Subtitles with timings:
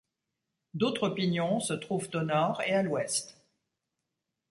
[0.73, 3.37] D'autres pignons se trouvent au nord et à l'ouest.